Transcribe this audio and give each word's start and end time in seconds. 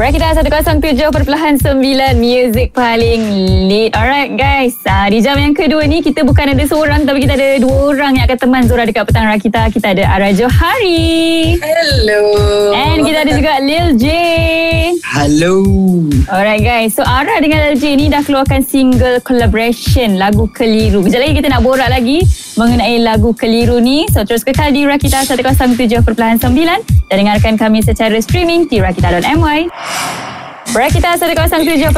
Rakita 0.00 0.32
107.9 0.32 1.28
Music 2.16 2.72
paling 2.72 3.20
lead 3.68 3.92
Alright 3.92 4.32
guys. 4.32 4.72
Uh, 4.88 5.12
Di 5.12 5.20
jam 5.20 5.36
yang 5.36 5.52
kedua 5.52 5.84
ni 5.84 6.00
Kita 6.00 6.24
bukan 6.24 6.56
ada 6.56 6.64
seorang 6.64 7.04
Tapi 7.04 7.20
kita 7.20 7.36
ada 7.36 7.60
dua 7.60 7.92
orang 7.92 8.16
Yang 8.16 8.32
akan 8.32 8.38
teman 8.40 8.62
Zora 8.64 8.88
dekat 8.88 9.04
petang 9.04 9.28
Rakita 9.28 9.68
Kita. 9.68 9.92
Ada 9.92 10.08
Ara 10.08 10.32
Johari 10.32 11.60
Hello. 11.60 12.22
And 12.72 13.04
kita 13.04 13.28
ada 13.28 13.32
juga 13.36 13.52
Lil 13.60 14.00
J. 14.00 14.06
Hello. 15.04 15.68
Alright 16.32 16.64
guys. 16.64 16.96
So 16.96 17.04
Ara 17.04 17.36
dengan 17.44 17.68
Lil 17.68 17.76
J 17.76 18.00
ni 18.00 18.08
Dah 18.08 18.24
keluarkan 18.24 18.64
single 18.64 19.20
collaboration 19.20 20.16
Lagu 20.16 20.48
Keliru. 20.48 21.04
Kejap 21.04 21.28
lagi 21.28 21.34
kita 21.44 21.52
nak 21.52 21.60
borak 21.60 21.92
lagi 21.92 22.24
Mengenai 22.56 23.04
lagu 23.04 23.36
Keliru 23.36 23.76
ni. 23.84 24.08
So 24.08 24.24
terus 24.24 24.48
kekal 24.48 24.72
di 24.72 24.88
Rakita 24.88 25.28
107.9 25.28 26.08
Dan 26.40 27.16
dengarkan 27.20 27.60
kami 27.60 27.84
secara 27.84 28.16
streaming 28.24 28.64
Di 28.64 28.80
rakita.my 28.80 29.89
Rakita 30.70 31.18
107.9 31.18 31.90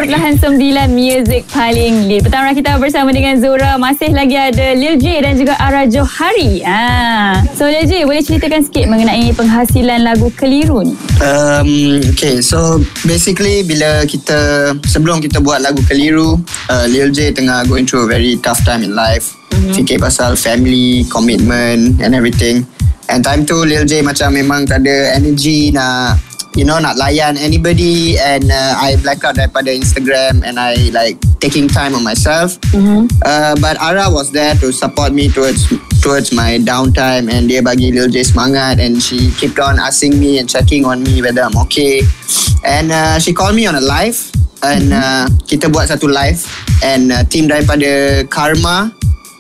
Music 0.97 1.45
paling 1.53 2.09
lead 2.09 2.25
Petang 2.25 2.49
Rakita 2.49 2.81
bersama 2.81 3.13
dengan 3.13 3.37
Zora 3.37 3.77
Masih 3.77 4.17
lagi 4.17 4.33
ada 4.33 4.73
Lil 4.73 4.97
J 4.97 5.21
dan 5.21 5.37
juga 5.37 5.61
Ara 5.61 5.85
Johari 5.85 6.65
ha. 6.65 7.45
So 7.53 7.69
Lil 7.69 7.85
J 7.85 8.09
boleh 8.09 8.25
ceritakan 8.25 8.65
sikit 8.65 8.89
Mengenai 8.89 9.29
penghasilan 9.37 10.01
lagu 10.09 10.33
Keliru 10.33 10.89
ni 10.89 10.97
Um, 11.23 12.03
okay, 12.17 12.43
so 12.43 12.83
basically 13.07 13.63
bila 13.63 14.03
kita 14.09 14.73
sebelum 14.91 15.23
kita 15.23 15.39
buat 15.39 15.63
lagu 15.63 15.79
Keliru, 15.87 16.35
uh, 16.67 16.87
Lil 16.91 17.15
J 17.15 17.31
tengah 17.31 17.63
going 17.71 17.87
through 17.87 18.09
a 18.09 18.11
very 18.11 18.35
tough 18.43 18.59
time 18.67 18.83
in 18.83 18.99
life. 18.99 19.39
Mm-hmm. 19.55 19.71
Fikir 19.71 20.03
pasal 20.03 20.35
family, 20.35 21.07
commitment 21.07 22.03
and 22.03 22.19
everything. 22.19 22.67
And 23.07 23.23
time 23.23 23.47
tu 23.47 23.63
Lil 23.63 23.87
J 23.87 24.03
macam 24.03 24.35
memang 24.35 24.67
tak 24.67 24.83
ada 24.83 25.15
energy 25.15 25.71
nak 25.71 26.19
you 26.57 26.65
know 26.65 26.77
nak 26.79 27.01
layan 27.01 27.37
anybody 27.41 28.19
and 28.21 28.51
uh, 28.53 28.77
I 28.77 28.97
black 29.01 29.25
out 29.25 29.41
daripada 29.41 29.73
Instagram 29.73 30.45
and 30.45 30.61
I 30.61 30.93
like 30.93 31.17
taking 31.41 31.67
time 31.67 31.97
on 31.97 32.05
myself. 32.05 32.61
Mm-hmm. 32.77 33.09
Uh, 33.25 33.55
but 33.61 33.81
Ara 33.81 34.13
was 34.13 34.31
there 34.31 34.55
to 34.61 34.73
support 34.73 35.13
me 35.13 35.33
towards 35.33 35.67
towards 36.05 36.33
my 36.33 36.61
downtime 36.61 37.33
and 37.33 37.49
dia 37.49 37.65
bagi 37.65 37.91
Lil 37.93 38.13
J 38.13 38.23
semangat 38.23 38.79
and 38.79 39.01
she 39.01 39.33
kept 39.41 39.57
on 39.59 39.81
asking 39.81 40.21
me 40.21 40.39
and 40.39 40.49
checking 40.49 40.85
on 40.85 41.01
me 41.03 41.25
whether 41.25 41.43
I'm 41.43 41.57
okay. 41.69 42.05
And 42.63 42.93
uh, 42.93 43.19
she 43.19 43.33
called 43.33 43.57
me 43.57 43.67
on 43.67 43.75
a 43.75 43.85
live 43.85 44.21
and 44.63 44.93
uh, 44.93 45.27
kita 45.49 45.73
buat 45.73 45.91
satu 45.91 46.07
live 46.07 46.45
and 46.85 47.11
uh, 47.11 47.25
team 47.27 47.51
daripada 47.51 48.23
Karma 48.31 48.93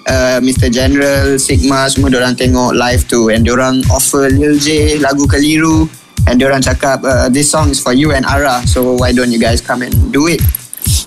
uh, 0.08 0.38
Mr. 0.42 0.66
General, 0.72 1.38
Sigma 1.38 1.86
semua 1.86 2.10
orang 2.10 2.34
tengok 2.34 2.74
live 2.74 3.06
tu 3.06 3.30
and 3.30 3.46
orang 3.46 3.84
offer 3.92 4.26
Lil 4.32 4.58
J 4.58 4.98
lagu 4.98 5.28
Keliru 5.30 5.86
and 6.26 6.42
orang 6.42 6.62
cakap 6.62 7.02
uh, 7.04 7.28
this 7.28 7.50
song 7.50 7.70
is 7.70 7.80
for 7.80 7.92
you 7.92 8.12
and 8.12 8.26
Ara. 8.26 8.62
So 8.66 8.94
why 8.94 9.12
don't 9.12 9.32
you 9.32 9.38
guys 9.38 9.60
come 9.60 9.82
and 9.82 9.94
do 10.12 10.26
it? 10.28 10.40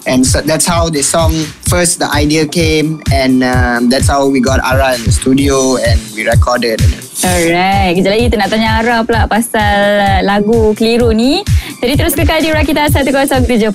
And 0.05 0.25
so 0.25 0.41
that's 0.41 0.65
how 0.65 0.89
the 0.89 1.01
song 1.01 1.33
first 1.65 1.97
the 1.97 2.09
idea 2.13 2.45
came 2.45 3.01
and 3.11 3.43
um, 3.43 3.89
that's 3.89 4.07
how 4.07 4.29
we 4.29 4.39
got 4.39 4.61
Ara 4.61 4.93
in 4.95 5.01
the 5.03 5.11
studio 5.11 5.77
and 5.81 5.97
we 6.13 6.25
recorded. 6.25 6.77
Alright 7.25 7.95
Kejap 7.95 8.11
lagi 8.11 8.23
kita 8.27 8.37
nak 8.37 8.49
tanya 8.51 8.69
Ara 8.83 8.97
pula 9.01 9.23
Pasal 9.25 10.21
lagu 10.27 10.75
Keliru 10.75 11.15
ni. 11.15 11.41
Jadi 11.79 11.93
terus 11.95 12.13
kekal 12.13 12.43
di 12.43 12.51
Rakita 12.51 12.91
107.9 12.91 13.71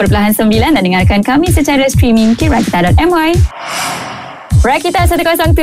Dan 0.47 0.83
dengarkan 0.85 1.21
kami 1.25 1.49
secara 1.49 1.89
streaming 1.89 2.37
Di 2.37 2.53
rakita.my 2.53 4.10
Rakita 4.61 5.09
107.9 5.09 5.57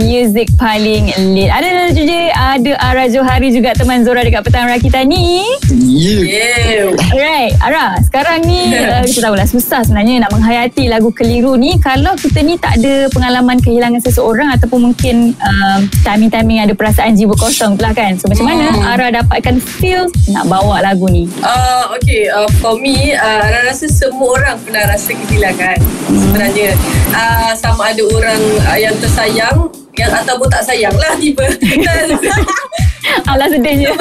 Music 0.00 0.48
paling 0.56 1.12
lead 1.36 1.52
Ada 1.52 1.92
juga 1.92 2.32
Ada 2.32 2.72
Ara 2.80 3.04
Johari 3.04 3.52
juga 3.52 3.76
Teman 3.76 4.00
Zora 4.00 4.24
dekat 4.24 4.48
petang 4.48 4.64
Rakita 4.64 5.04
ni. 5.04 5.44
Yeah. 5.68 6.24
Yeah. 6.24 7.12
Alright 7.12 7.52
Ara 7.60 8.00
Sekarang 8.00 8.48
ni 8.48 8.72
uh, 8.72 9.04
Kita 9.12 9.28
tahulah 9.28 9.44
Susah 9.44 9.84
sebenarnya 9.84 10.24
Nak 10.24 10.32
menghayati 10.32 10.88
lagu 10.88 11.12
Keliru 11.12 11.60
ni. 11.60 11.76
Kalau 11.76 12.16
kita 12.16 12.40
ni 12.40 12.56
tak 12.56 12.80
ada 12.80 13.12
Pengalaman 13.12 13.60
kehilangan 13.60 14.00
seseorang 14.00 14.56
Ataupun 14.56 14.88
mungkin 14.88 15.36
uh, 15.36 15.84
Timing-timing 16.00 16.64
ada 16.64 16.72
perasaan 16.72 17.12
Jiwa 17.12 17.36
kosong 17.36 17.76
pula 17.76 17.92
kan. 17.92 18.16
So 18.16 18.32
macam 18.32 18.56
mana 18.56 18.72
Ara 18.88 19.12
dapatkan 19.20 19.60
feel 19.60 20.08
Nak 20.32 20.48
bawa 20.48 20.80
lagu 20.80 21.12
ni? 21.12 21.28
Uh, 21.44 21.92
Okay 22.00 22.32
uh, 22.32 22.48
For 22.56 22.80
me 22.80 23.12
uh, 23.12 23.44
Ara 23.52 23.68
rasa 23.68 23.84
semua 23.92 24.32
orang 24.40 24.56
Pernah 24.64 24.96
rasa 24.96 25.12
kehilangan 25.12 25.76
Sebenarnya. 26.08 26.72
Uh, 27.12 27.52
Sama 27.66 27.90
ada 27.90 28.04
orang 28.06 28.40
uh, 28.62 28.78
Yang 28.78 28.96
tersayang 29.02 29.58
yang 29.96 30.12
ataupun 30.12 30.48
tak 30.52 30.62
sayang 30.62 30.92
lah 31.00 31.16
tiba 31.16 31.48
Alah 33.24 33.48
sedihnya. 33.48 33.96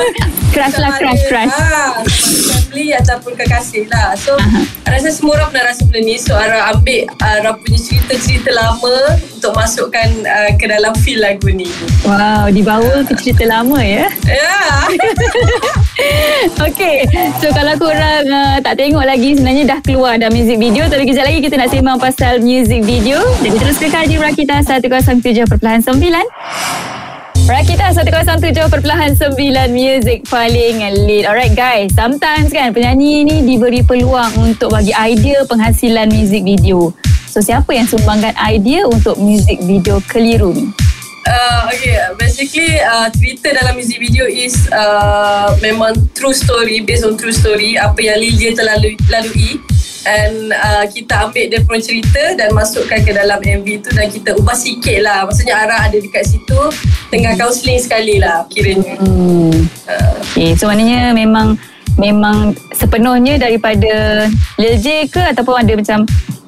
Crush 0.51 0.79
lah 0.79 0.95
crush 0.95 1.23
crush. 1.27 1.51
ha, 1.51 1.99
family 2.75 2.91
ataupun 2.91 3.39
kekasih 3.39 3.87
lah. 3.87 4.11
So 4.19 4.35
uh-huh. 4.35 4.67
rasa 4.83 5.07
semua 5.15 5.39
orang 5.39 5.55
pernah 5.55 5.71
rasa 5.71 5.87
benda 5.87 6.03
ni. 6.03 6.19
So 6.19 6.35
Ara 6.35 6.75
ambil 6.75 7.07
Ara 7.23 7.55
punya 7.55 7.79
cerita-cerita 7.79 8.51
lama 8.51 9.15
untuk 9.31 9.55
masukkan 9.55 10.11
uh, 10.27 10.51
ke 10.59 10.67
dalam 10.67 10.91
feel 10.99 11.23
lagu 11.23 11.47
ni. 11.47 11.71
Wow 12.03 12.51
dibawa 12.51 13.07
ke 13.07 13.15
cerita 13.15 13.47
lama 13.47 13.79
ya? 13.79 14.11
Ya. 14.27 14.51
Yeah. 15.95 16.51
Okay 16.59 17.07
So 17.39 17.55
kalau 17.55 17.79
korang 17.79 18.27
uh, 18.27 18.59
tak 18.59 18.75
tengok 18.75 19.07
lagi 19.07 19.39
Sebenarnya 19.39 19.63
dah 19.63 19.79
keluar 19.79 20.19
dah 20.19 20.27
music 20.27 20.59
video. 20.59 20.91
Tapi 20.91 21.07
kejap 21.07 21.31
lagi 21.31 21.39
kita 21.39 21.55
nak 21.55 21.71
sembang 21.71 22.03
pasal 22.03 22.43
music 22.43 22.83
video. 22.83 23.23
Jadi 23.39 23.55
terus 23.55 23.79
kekal 23.79 24.03
di 24.03 24.19
Rakita 24.19 24.59
107.9 24.59 25.55
Rakita 27.45 27.93
107.9 27.93 28.81
Music 29.69 30.25
paling 30.25 30.81
lead 31.05 31.29
Alright 31.29 31.53
guys 31.53 31.93
Sometimes 31.93 32.49
kan 32.49 32.73
penyanyi 32.73 33.21
ni 33.21 33.45
diberi 33.45 33.85
peluang 33.85 34.33
Untuk 34.49 34.73
bagi 34.73 34.89
idea 34.97 35.45
penghasilan 35.45 36.09
music 36.09 36.41
video. 36.41 36.89
So 37.29 37.45
siapa 37.45 37.69
yang 37.77 37.85
sumbangkan 37.85 38.33
idea 38.41 38.89
Untuk 38.89 39.21
music 39.21 39.61
video 39.61 40.01
keliru 40.09 40.57
ni? 40.57 40.73
Uh, 41.25 41.69
okay, 41.69 42.01
basically 42.17 42.81
uh, 42.81 43.13
cerita 43.13 43.53
dalam 43.53 43.77
music 43.77 44.01
video 44.01 44.25
is 44.25 44.65
uh, 44.69 45.53
memang 45.57 45.97
true 46.13 46.33
story, 46.33 46.85
based 46.85 47.01
on 47.01 47.17
true 47.17 47.33
story 47.33 47.77
apa 47.81 47.97
yang 47.97 48.21
Lil 48.21 48.37
J 48.37 48.53
telah 48.53 48.77
lalui 49.09 49.57
and 50.05 50.53
uh, 50.53 50.85
kita 50.87 51.29
ambil 51.29 51.45
dia 51.49 51.59
punya 51.65 51.81
cerita 51.81 52.23
dan 52.37 52.53
masukkan 52.53 53.01
ke 53.01 53.11
dalam 53.11 53.41
MV 53.41 53.67
tu 53.81 53.89
dan 53.93 54.07
kita 54.07 54.37
ubah 54.37 54.55
sikit 54.55 55.01
lah 55.01 55.25
maksudnya 55.25 55.55
Ara 55.57 55.89
ada 55.89 55.97
dekat 55.97 56.23
situ 56.25 56.59
tengah 57.09 57.33
counselling 57.35 57.81
sekali 57.81 58.21
lah 58.21 58.45
kiranya 58.47 58.97
hmm. 59.01 59.65
uh. 59.89 60.13
okay, 60.21 60.53
so 60.53 60.69
maknanya 60.69 61.11
memang 61.11 61.57
memang 61.97 62.53
sepenuhnya 62.75 63.39
daripada 63.39 64.25
Lil 64.61 64.75
J 64.79 65.09
ke 65.09 65.21
ataupun 65.35 65.65
ada 65.65 65.73
macam 65.75 66.05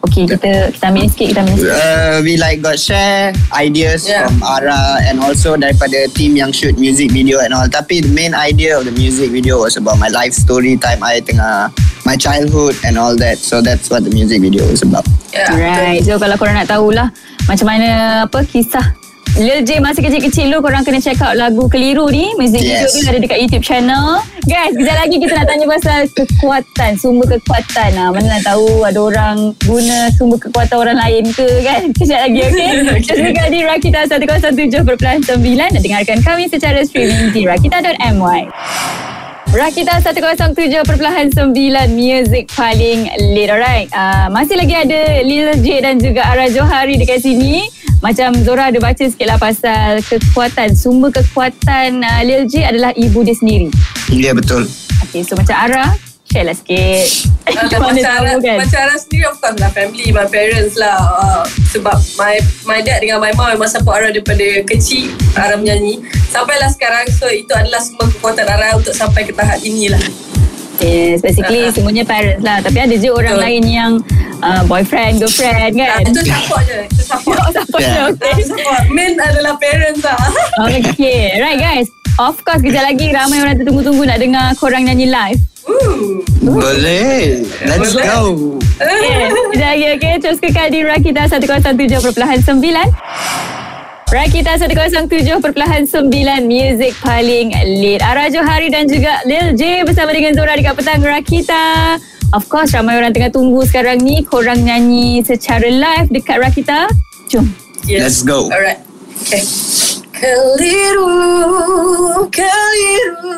Okay, 0.08 0.30
kita 0.30 0.72
kita 0.72 0.94
ambil 0.94 1.10
sikit, 1.10 1.28
kita 1.36 1.40
ambil 1.42 1.56
sikit. 1.58 1.74
Uh, 1.74 2.16
we 2.22 2.38
like 2.38 2.62
got 2.62 2.78
share 2.78 3.34
ideas 3.52 4.06
yeah. 4.06 4.24
from 4.30 4.40
Ara 4.46 5.04
and 5.04 5.18
also 5.20 5.58
daripada 5.58 6.06
team 6.14 6.38
yang 6.38 6.54
shoot 6.54 6.78
music 6.78 7.12
video 7.12 7.42
and 7.42 7.52
all. 7.52 7.66
Tapi 7.66 8.06
the 8.06 8.14
main 8.14 8.32
idea 8.32 8.78
of 8.78 8.86
the 8.86 8.94
music 8.94 9.34
video 9.34 9.60
was 9.60 9.76
about 9.76 9.98
my 9.98 10.08
life 10.08 10.32
story 10.32 10.78
time 10.78 11.02
I 11.02 11.20
tengah 11.20 11.74
my 12.08 12.16
childhood 12.16 12.80
and 12.88 12.96
all 12.96 13.20
that. 13.20 13.36
So 13.44 13.60
that's 13.60 13.92
what 13.92 14.08
the 14.08 14.12
music 14.16 14.40
video 14.40 14.64
is 14.72 14.80
about. 14.80 15.04
Yeah. 15.36 15.52
Right. 15.60 16.00
So 16.08 16.16
kalau 16.16 16.40
korang 16.40 16.56
nak 16.56 16.72
tahulah 16.72 17.12
macam 17.52 17.68
mana 17.68 18.24
apa 18.24 18.48
kisah 18.48 18.96
Lil 19.38 19.62
J 19.62 19.78
masih 19.78 20.02
kecil-kecil 20.02 20.50
lu 20.50 20.66
korang 20.66 20.82
kena 20.82 20.98
check 20.98 21.22
out 21.22 21.38
lagu 21.38 21.70
Keliru 21.70 22.10
ni 22.10 22.34
music 22.42 22.64
yes. 22.64 22.90
video 22.90 22.90
tu 22.90 23.00
ada 23.06 23.20
dekat 23.22 23.38
YouTube 23.46 23.62
channel 23.62 24.18
guys 24.50 24.74
kejap 24.74 24.98
lagi 24.98 25.16
kita 25.22 25.34
nak 25.38 25.46
tanya 25.46 25.66
pasal 25.70 26.00
kekuatan 26.10 26.92
sumber 26.98 27.38
kekuatan 27.38 27.90
ha, 28.02 28.10
mana 28.10 28.26
nak 28.34 28.44
tahu 28.50 28.82
ada 28.82 28.98
orang 28.98 29.54
guna 29.62 30.10
sumber 30.18 30.42
kekuatan 30.42 30.74
orang 30.82 30.98
lain 30.98 31.30
ke 31.30 31.46
kan 31.62 31.86
kejap 31.94 32.26
lagi 32.26 32.40
okay 32.50 32.98
just 32.98 33.22
okay. 33.22 33.48
di 33.54 33.62
Rakita 33.62 34.10
107.9 34.10 35.30
dan 35.38 35.82
dengarkan 35.86 36.18
kami 36.26 36.50
secara 36.50 36.82
streaming 36.82 37.30
di 37.30 37.46
rakita.my 37.46 38.42
Rakita 39.48 40.04
107.9 40.04 40.84
Music 41.96 42.52
paling 42.52 43.08
lead 43.32 43.48
Alright 43.48 43.88
uh, 43.96 44.28
Masih 44.28 44.60
lagi 44.60 44.76
ada 44.76 45.24
Lil 45.24 45.56
J 45.64 45.88
dan 45.88 45.96
juga 46.04 46.28
Ara 46.28 46.52
Johari 46.52 47.00
dekat 47.00 47.24
sini. 47.24 47.72
Macam 48.04 48.36
Zora 48.44 48.68
ada 48.68 48.78
baca 48.84 49.00
sikit 49.00 49.24
lah 49.24 49.40
pasal 49.40 50.04
Kekuatan. 50.04 50.76
Sumber 50.76 51.16
kekuatan 51.16 52.04
uh, 52.04 52.22
Lil 52.28 52.44
J 52.52 52.76
adalah 52.76 52.92
ibu 53.00 53.24
dia 53.24 53.40
sendiri. 53.40 53.72
Ya 54.12 54.30
yeah, 54.30 54.34
betul. 54.36 54.68
Okay 55.08 55.24
so 55.24 55.40
macam 55.40 55.56
Ara 55.56 56.07
Share 56.38 56.46
lah 56.46 56.54
sikit 56.54 57.06
uh, 57.50 57.66
Macam 57.66 57.98
Ara 57.98 58.38
kan? 58.38 58.58
Macam 58.62 58.80
Ara 58.86 58.94
sendiri 59.02 59.26
Of 59.26 59.42
course 59.42 59.58
lah 59.58 59.74
Family 59.74 60.14
My 60.14 60.30
parents 60.30 60.78
lah 60.78 60.94
uh, 61.02 61.44
Sebab 61.74 61.98
my 62.22 62.38
my 62.70 62.80
dad 62.86 63.02
dengan 63.02 63.18
my 63.18 63.34
mom 63.34 63.58
Memang 63.58 63.66
support 63.66 64.06
Ara 64.06 64.14
daripada 64.14 64.46
kecil 64.70 65.18
Ara 65.34 65.58
menyanyi 65.58 66.06
Sampailah 66.30 66.70
sekarang 66.70 67.10
So 67.10 67.26
itu 67.34 67.50
adalah 67.58 67.82
semua 67.82 68.06
kekuatan 68.14 68.46
Ara 68.46 68.78
Untuk 68.78 68.94
sampai 68.94 69.26
ke 69.26 69.34
tahap 69.34 69.58
inilah 69.66 70.30
Yes, 70.78 71.26
basically 71.26 71.66
uh-huh. 71.66 71.74
semuanya 71.74 72.06
parents 72.06 72.46
lah. 72.46 72.62
Tapi 72.62 72.78
ada 72.78 72.94
je 72.94 73.10
orang 73.10 73.42
Betul. 73.42 73.50
lain 73.50 73.64
yang 73.66 73.92
uh, 74.46 74.62
boyfriend, 74.70 75.18
girlfriend 75.18 75.74
kan. 75.74 75.74
Nah, 75.74 76.06
itu 76.06 76.22
support 76.22 76.62
je. 76.70 76.80
Itu 76.86 77.02
support. 77.02 77.38
Oh, 77.42 77.50
support 77.50 77.82
yeah. 77.82 77.98
je. 77.98 78.02
Okay. 78.14 78.34
support. 78.46 78.82
Main 78.94 79.18
adalah 79.18 79.58
parents 79.58 80.06
lah. 80.06 80.22
okay. 80.70 81.42
Right 81.42 81.58
guys. 81.58 81.90
Of 82.22 82.46
course, 82.46 82.62
kejap 82.62 82.94
lagi 82.94 83.10
ramai 83.10 83.42
orang 83.42 83.58
tertunggu-tunggu 83.58 84.06
nak 84.06 84.22
dengar 84.22 84.54
korang 84.62 84.86
nyanyi 84.86 85.10
live. 85.10 85.42
Ooh. 85.68 86.24
Boleh. 86.42 87.44
Let's 87.64 87.94
Boleh. 87.94 88.06
go. 88.08 88.20
Okay, 88.78 89.34
sekejap 89.34 89.58
lagi 89.58 89.86
okay. 89.98 90.14
Terus 90.22 90.38
kekal 90.38 90.70
di 90.70 90.86
Rakita 90.86 91.26
107.9 91.26 91.74
Rakita 94.08 94.54
107.9 94.56 95.42
Music 96.46 96.94
paling 97.02 97.58
lead 97.82 98.06
Ara 98.06 98.30
Johari 98.30 98.70
dan 98.70 98.86
juga 98.86 99.18
Lil 99.26 99.58
J 99.58 99.82
Bersama 99.82 100.14
dengan 100.14 100.38
Zora 100.38 100.54
Dekat 100.54 100.78
petang 100.78 101.02
Rakita 101.02 101.98
Of 102.38 102.46
course 102.48 102.78
ramai 102.78 103.02
orang 103.02 103.18
tengah 103.18 103.34
tunggu 103.34 103.66
sekarang 103.66 103.98
ni 103.98 104.22
Korang 104.22 104.62
nyanyi 104.62 105.26
secara 105.26 105.66
live 105.66 106.14
Dekat 106.14 106.38
Rakita 106.38 106.86
Jom 107.34 107.50
Yes. 107.88 108.04
Let's 108.04 108.22
go. 108.22 108.52
Alright. 108.52 108.84
Okay. 109.24 109.40
Keliru, 110.12 111.08
keliru. 112.28 113.38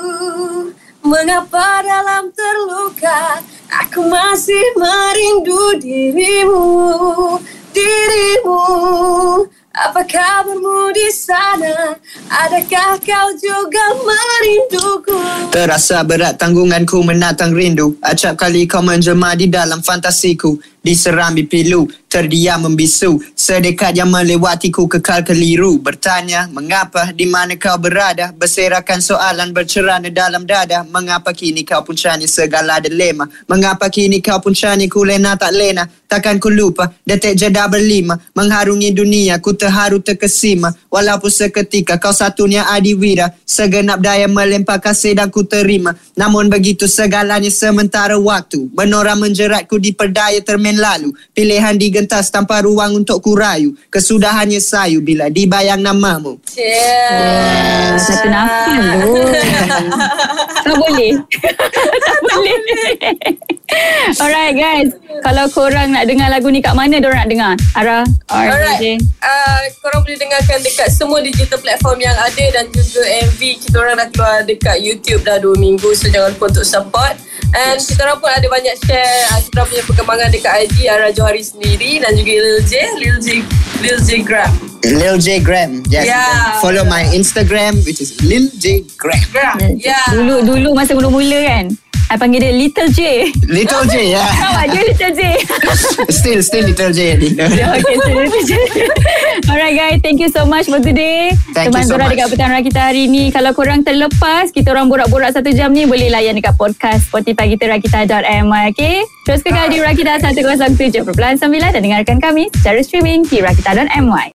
Mengapa 1.00 1.80
dalam 1.80 2.28
terluka 2.36 3.40
aku 3.72 4.04
masih 4.04 4.66
merindu 4.76 5.80
dirimu, 5.80 7.40
dirimu. 7.72 8.64
Apa 9.80 10.04
kabarmu 10.04 10.92
di 10.92 11.08
sana? 11.08 11.96
Adakah 12.28 13.00
kau 13.00 13.30
juga 13.40 13.96
merinduku? 14.04 15.16
Terasa 15.56 16.04
berat 16.04 16.36
tanggunganku 16.36 17.00
menatang 17.00 17.56
rindu 17.56 17.96
Acap 18.04 18.36
kali 18.36 18.68
kau 18.68 18.84
menjelma 18.84 19.40
di 19.40 19.48
dalam 19.48 19.80
fantasiku 19.80 20.60
Diserambi 20.80 21.44
pilu, 21.44 21.92
terdiam 22.08 22.64
membisu. 22.64 23.20
Sedekat 23.36 24.00
yang 24.00 24.08
melewatiku 24.08 24.88
kekal 24.88 25.28
keliru. 25.28 25.76
Bertanya, 25.76 26.48
mengapa, 26.48 27.12
di 27.12 27.28
mana 27.28 27.60
kau 27.60 27.76
berada? 27.76 28.32
Berserakan 28.32 29.04
soalan 29.04 29.52
bercerana 29.52 30.08
dalam 30.08 30.48
dada. 30.48 30.88
Mengapa 30.88 31.36
kini 31.36 31.68
kau 31.68 31.84
pun 31.84 32.00
cani 32.00 32.32
segala 32.32 32.80
dilema? 32.80 33.28
Mengapa 33.52 33.92
kini 33.92 34.24
kau 34.24 34.40
pun 34.40 34.56
cani 34.56 34.88
ku 34.88 35.04
lena 35.04 35.36
tak 35.36 35.52
lena? 35.52 35.84
Takkan 36.10 36.42
ku 36.42 36.50
lupa, 36.50 36.90
detik 37.06 37.38
jeda 37.38 37.70
berlima? 37.70 38.18
Mengharungi 38.34 38.90
dunia, 38.90 39.38
ku 39.38 39.54
terharu 39.54 40.02
terkesima. 40.02 40.74
Walaupun 40.90 41.30
seketika 41.30 42.02
kau 42.02 42.10
satunya 42.10 42.66
adiwira 42.66 43.30
Segenap 43.46 44.02
daya 44.02 44.30
melempar 44.30 44.82
kasih 44.82 45.18
dan 45.18 45.30
ku 45.30 45.46
terima. 45.46 45.94
Namun 46.18 46.50
begitu 46.50 46.86
segalanya 46.90 47.50
sementara 47.50 48.18
waktu 48.18 48.70
Menora 48.74 49.18
menjeratku 49.18 49.82
di 49.82 49.94
perdaya 49.94 50.42
termen 50.70 50.78
lalu 50.78 51.10
Pilihan 51.34 51.76
digentas 51.78 52.30
tanpa 52.30 52.62
ruang 52.62 53.02
untuk 53.02 53.26
ku 53.26 53.34
rayu 53.34 53.74
Kesudahannya 53.90 54.62
sayu 54.62 55.02
bila 55.02 55.32
dibayang 55.32 55.82
namamu. 55.82 56.38
Cheers. 56.46 57.98
Satu 58.06 58.28
nafas 58.30 59.02
tu 59.06 59.22
Tak 60.60 60.76
boleh. 60.78 61.12
Tak 62.06 62.38
boleh. 62.38 62.58
Alright 64.22 64.54
guys. 64.54 64.90
Kalau 65.26 65.46
korang 65.50 65.94
nak 65.94 66.06
dengar 66.06 66.30
lagu 66.30 66.50
ni 66.54 66.62
kat 66.62 66.78
mana 66.78 67.02
Diorang 67.02 67.26
nak 67.26 67.30
dengar? 67.30 67.54
Ara 67.74 68.00
or 68.30 68.46
Alright. 68.54 69.02
Uh, 69.22 69.60
korang 69.82 70.02
boleh 70.06 70.20
dengarkan 70.20 70.60
dekat 70.62 70.90
semua 70.94 71.22
digital 71.24 71.58
platform 71.62 71.98
yang 72.04 72.18
ada 72.18 72.46
dan 72.54 72.66
juga 72.70 73.02
MV 73.30 73.42
kita 73.66 73.76
orang 73.80 73.96
dah 74.06 74.08
keluar 74.14 74.38
dekat 74.46 74.78
YouTube 74.84 75.22
dah 75.26 75.42
2 75.42 75.58
minggu. 75.58 75.90
So 75.98 76.12
jangan 76.12 76.36
lupa 76.38 76.46
untuk 76.54 76.68
support. 76.68 77.16
And 77.50 77.82
kita 77.82 78.06
orang 78.06 78.22
pun 78.22 78.30
ada 78.30 78.46
banyak 78.46 78.76
share 78.86 79.26
uh, 79.34 79.42
kita 79.42 79.66
punya 79.66 79.84
perkembangan 79.90 80.28
dekat 80.30 80.54
IG 80.70 80.78
Ara 80.86 81.10
Johari 81.10 81.42
sendiri 81.42 81.98
dan 81.98 82.14
juga 82.14 82.34
Lil 82.38 82.62
J, 82.62 82.74
Lil 83.02 83.18
J, 83.18 83.28
Lil 83.82 83.98
J 84.06 84.10
Gram. 84.22 84.52
Lil 84.86 85.18
J 85.18 85.42
Gram 85.42 85.82
yes. 85.90 86.06
Yeah. 86.08 86.62
Follow 86.62 86.86
my 86.86 87.10
Instagram 87.12 87.82
which 87.84 88.00
is 88.00 88.16
Lil 88.22 88.54
J 88.62 88.86
Gram 88.96 89.20
Gram. 89.34 89.58
Ya. 89.82 89.98
Dulu 90.14 90.46
dulu 90.46 90.70
masa 90.78 90.94
mula-mula 90.94 91.40
kan 91.42 91.66
I 92.10 92.18
panggil 92.18 92.42
dia 92.42 92.50
Little 92.52 92.90
J. 92.90 93.30
Little 93.46 93.86
J 93.86 94.18
ya. 94.18 94.26
Tahu 94.42 94.52
tak? 94.52 94.66
Dia 94.74 94.82
Little 94.82 95.14
J. 95.14 95.22
Still 96.20 96.42
still 96.42 96.66
Little 96.66 96.90
J 96.90 97.00
Okay 97.78 97.96
Little 98.02 98.44
J. 98.44 98.52
Alright 99.46 99.74
guys 99.74 99.98
Thank 100.02 100.18
you 100.18 100.28
so 100.28 100.44
much 100.44 100.66
for 100.66 100.82
today. 100.82 101.38
Thank 101.54 101.70
Teman 101.70 101.86
you 101.86 101.88
so 101.88 101.96
much. 101.96 102.10
dekat 102.10 102.28
petang 102.34 102.50
Rakita 102.50 102.82
hari 102.82 103.06
ni 103.06 103.30
Kalau 103.30 103.54
korang 103.54 103.82
terlepas 103.82 104.50
Kita 104.50 104.74
orang 104.74 104.90
borak-borak 104.90 105.32
satu 105.32 105.54
jam 105.54 105.70
ni 105.70 105.86
Boleh 105.86 106.10
layan 106.10 106.34
dekat 106.34 106.58
podcast 106.58 107.08
Spotify 107.08 107.46
kita 107.48 107.70
Rakita.my 107.70 108.74
Okay? 108.74 109.06
Terus 109.24 109.46
kekal 109.46 109.70
di 109.70 109.78
Rakita 109.78 110.18
107.9 110.20 111.06
Dan 111.46 111.82
dengarkan 111.82 112.18
kami 112.18 112.50
secara 112.52 112.82
streaming 112.82 113.22
Di 113.24 113.38
Rakita.my 113.40 114.28